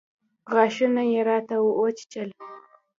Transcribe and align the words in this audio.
غاښونه 0.53 1.03
يې 1.11 1.21
راته 1.29 1.55
وچيچل. 1.79 2.29